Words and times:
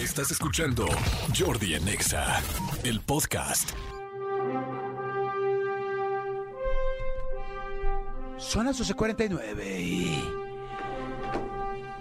Estás 0.00 0.30
escuchando 0.30 0.86
Jordi 1.38 1.74
en 1.74 1.86
Exa, 1.86 2.40
el 2.84 3.00
podcast. 3.00 3.68
Son 8.38 8.64
las 8.64 8.80
12.49 8.80 9.78
y... 9.78 10.24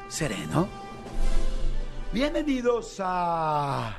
Sereno. 0.08 0.70
Bienvenidos 2.14 3.02
a... 3.04 3.98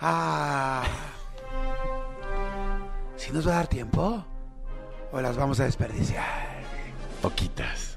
A... 0.00 0.82
Si 3.16 3.30
nos 3.30 3.46
va 3.46 3.52
a 3.52 3.54
dar 3.54 3.68
tiempo 3.68 4.26
o 5.12 5.20
las 5.20 5.36
vamos 5.36 5.60
a 5.60 5.64
desperdiciar. 5.64 6.64
Poquitas. 7.22 7.91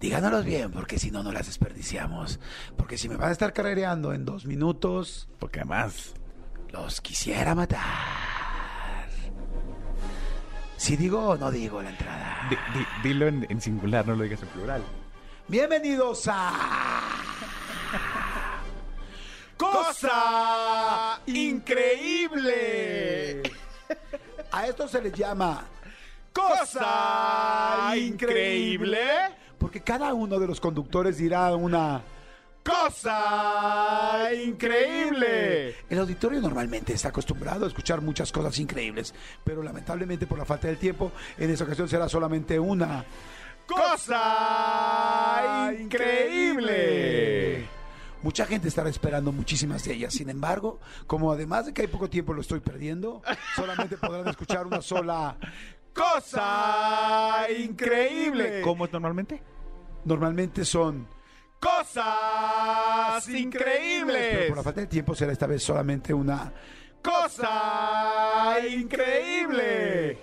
Díganoslos 0.00 0.44
bien, 0.44 0.70
porque 0.70 0.98
si 0.98 1.10
no, 1.10 1.22
no 1.24 1.32
las 1.32 1.46
desperdiciamos. 1.46 2.38
Porque 2.76 2.96
si 2.98 3.08
me 3.08 3.16
van 3.16 3.30
a 3.30 3.32
estar 3.32 3.52
carrereando 3.52 4.12
en 4.12 4.24
dos 4.24 4.44
minutos, 4.46 5.28
Porque 5.40 5.58
además. 5.60 6.14
los 6.70 7.00
quisiera 7.00 7.54
matar. 7.56 9.08
Si 10.76 10.96
digo 10.96 11.30
o 11.30 11.36
no 11.36 11.50
digo 11.50 11.82
la 11.82 11.90
entrada. 11.90 12.46
di- 12.48 12.78
di- 12.78 12.86
dilo 13.08 13.26
en, 13.26 13.44
en 13.50 13.60
singular, 13.60 14.06
no 14.06 14.14
lo 14.14 14.22
digas 14.22 14.40
en 14.42 14.48
plural. 14.50 14.82
Bienvenidos 15.48 16.28
a... 16.30 17.00
¡Cosa 19.56 21.20
increíble! 21.26 22.62
A 24.52 24.66
esto 24.68 24.86
se 24.86 25.02
le 25.02 25.10
llama 25.10 25.64
¡Cosa 26.32 27.92
increíble! 27.96 29.00
Porque 29.68 29.82
cada 29.82 30.14
uno 30.14 30.38
de 30.38 30.46
los 30.46 30.60
conductores 30.60 31.18
dirá 31.18 31.54
una... 31.54 32.00
¡Cosa 32.64 34.32
increíble! 34.32 35.74
El 35.90 35.98
auditorio 35.98 36.40
normalmente 36.40 36.94
está 36.94 37.10
acostumbrado 37.10 37.66
a 37.66 37.68
escuchar 37.68 38.00
muchas 38.00 38.32
cosas 38.32 38.58
increíbles, 38.58 39.14
pero 39.44 39.62
lamentablemente 39.62 40.26
por 40.26 40.38
la 40.38 40.46
falta 40.46 40.68
del 40.68 40.78
tiempo, 40.78 41.12
en 41.36 41.50
esta 41.50 41.64
ocasión 41.64 41.86
será 41.86 42.08
solamente 42.08 42.58
una... 42.58 43.04
¡Cosa 43.66 45.70
increíble! 45.78 47.66
Mucha 48.22 48.46
gente 48.46 48.68
estará 48.68 48.88
esperando 48.88 49.32
muchísimas 49.32 49.84
de 49.84 49.92
ellas. 49.92 50.14
Sin 50.14 50.30
embargo, 50.30 50.80
como 51.06 51.30
además 51.30 51.66
de 51.66 51.74
que 51.74 51.82
hay 51.82 51.88
poco 51.88 52.08
tiempo 52.08 52.32
lo 52.32 52.40
estoy 52.40 52.60
perdiendo, 52.60 53.20
solamente 53.54 53.98
podrán 53.98 54.28
escuchar 54.28 54.66
una 54.66 54.80
sola. 54.80 55.36
¡Cosa 55.92 57.48
increíble! 57.50 58.62
¿Cómo 58.62 58.86
es 58.86 58.92
normalmente? 58.92 59.42
Normalmente 60.04 60.64
son. 60.64 61.06
¡Cosas 61.60 63.24
Pero 63.26 63.38
increíbles! 63.38 64.48
por 64.48 64.56
la 64.58 64.62
falta 64.62 64.80
de 64.82 64.86
tiempo 64.86 65.14
será 65.14 65.32
esta 65.32 65.46
vez 65.46 65.62
solamente 65.62 66.14
una. 66.14 66.52
¡Cosa 67.02 68.56
increíble! 68.68 70.18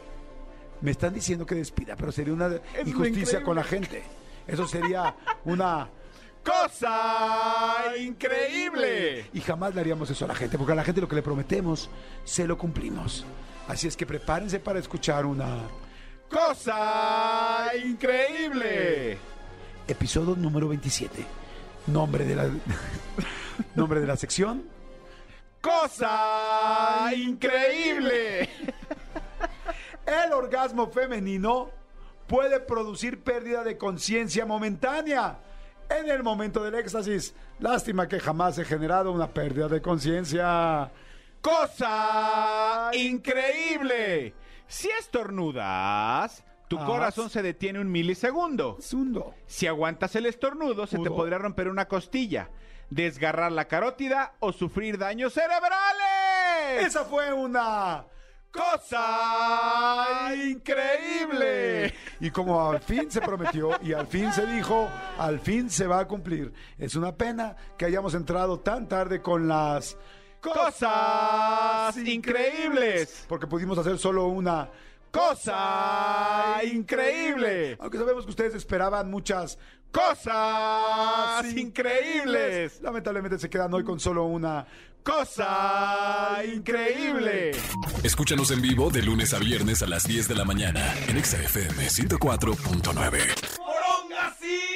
Me 0.82 0.92
están 0.92 1.14
diciendo 1.14 1.46
que 1.46 1.56
despida, 1.56 1.96
pero 1.96 2.12
sería 2.12 2.34
una 2.34 2.50
injusticia 2.86 3.44
con 3.44 3.56
la 3.56 3.64
gente. 3.64 4.04
Eso 4.48 4.68
sería 4.68 5.16
una. 5.46 5.90
¡Cosa 6.44 7.98
increíble! 7.98 9.30
Y 9.34 9.42
jamás 9.42 9.74
le 9.74 9.82
haríamos 9.82 10.10
eso 10.10 10.26
a 10.26 10.28
la 10.28 10.36
gente, 10.36 10.58
porque 10.58 10.74
a 10.74 10.76
la 10.76 10.84
gente 10.84 11.02
lo 11.02 11.08
que 11.08 11.16
le 11.16 11.24
prometemos, 11.24 11.90
se 12.24 12.46
lo 12.46 12.58
cumplimos. 12.58 13.26
Así 13.68 13.88
es 13.88 13.98
que 13.98 14.06
prepárense 14.06 14.60
para 14.60 14.80
escuchar 14.80 15.26
una. 15.26 15.58
¡Cosa 16.30 17.72
increíble! 17.84 19.18
Episodio 19.88 20.36
número 20.36 20.68
27. 20.68 21.24
Nombre 21.88 22.26
de 22.26 22.36
la. 22.36 22.50
nombre 23.76 24.00
de 24.00 24.08
la 24.08 24.18
sección. 24.18 24.64
¡Cosa 25.62 27.12
increíble! 27.16 28.50
El 30.06 30.34
orgasmo 30.34 30.88
femenino 30.92 31.70
puede 32.28 32.60
producir 32.60 33.24
pérdida 33.24 33.64
de 33.64 33.78
conciencia 33.78 34.46
momentánea. 34.46 35.40
En 35.90 36.10
el 36.10 36.24
momento 36.24 36.64
del 36.64 36.76
éxtasis, 36.76 37.36
lástima 37.60 38.08
que 38.08 38.20
jamás 38.20 38.58
he 38.58 38.66
generado 38.66 39.12
una 39.12 39.32
pérdida 39.32 39.68
de 39.68 39.82
conciencia. 39.82 40.92
¡Cosa 41.42 42.90
increíble! 42.94 44.34
Si 44.68 44.90
estornudas, 44.90 46.44
tu 46.68 46.78
Ah. 46.80 46.86
corazón 46.86 47.30
se 47.30 47.42
detiene 47.42 47.80
un 47.80 47.92
milisegundo. 47.92 48.78
Sundo. 48.82 49.34
Si 49.46 49.68
aguantas 49.68 50.16
el 50.16 50.26
estornudo, 50.26 50.88
se 50.88 50.98
te 51.00 51.10
podría 51.10 51.38
romper 51.38 51.68
una 51.68 51.88
costilla, 51.88 52.50
desgarrar 52.90 53.52
la 53.52 53.66
carótida 53.68 54.34
o 54.40 54.52
sufrir 54.52 54.98
daños 54.98 55.34
cerebrales. 55.34 56.86
Esa 56.88 57.04
fue 57.06 57.32
una. 57.34 58.06
cosa 58.52 60.34
increíble. 60.34 61.94
Y 62.22 62.32
como 62.32 62.70
al 62.72 62.80
fin 62.80 63.12
se 63.12 63.20
prometió 63.20 63.72
y 63.82 63.92
al 63.92 64.08
fin 64.08 64.32
se 64.32 64.46
dijo, 64.46 64.88
al 65.18 65.42
fin 65.42 65.70
se 65.70 65.86
va 65.88 66.00
a 66.00 66.08
cumplir. 66.08 66.54
Es 66.78 66.96
una 66.96 67.14
pena 67.16 67.56
que 67.78 67.84
hayamos 67.86 68.14
entrado 68.14 68.62
tan 68.62 68.88
tarde 68.88 69.22
con 69.22 69.48
las 69.50 69.98
Cosas 70.40 71.98
increíbles. 71.98 73.26
Porque 73.28 73.48
pudimos 73.48 73.78
hacer 73.78 73.98
solo 73.98 74.28
una 74.28 74.70
Cosa 75.16 76.62
increíble. 76.64 77.78
Aunque 77.80 77.98
sabemos 77.98 78.26
que 78.26 78.32
ustedes 78.32 78.54
esperaban 78.54 79.10
muchas 79.10 79.58
Cosas 79.96 81.54
increíbles. 81.56 82.82
Lamentablemente 82.82 83.40
se 83.40 83.50
quedan 83.50 83.74
hoy 83.74 83.86
con 83.86 83.98
solo 83.98 84.26
una. 84.26 84.68
Cosa 85.04 86.42
increíble. 86.54 87.52
Escúchanos 88.04 88.52
en 88.52 88.62
vivo 88.62 88.90
de 88.90 89.04
lunes 89.04 89.34
a 89.34 89.40
viernes 89.40 89.82
a 89.84 89.88
las 89.88 90.04
10 90.04 90.28
de 90.28 90.36
la 90.36 90.44
mañana 90.44 90.94
en 91.08 91.16
Exa 91.16 91.38
FM 91.38 91.88
104.9. 91.88 93.58
¡Poronga 93.58 94.36
sí! 94.38 94.75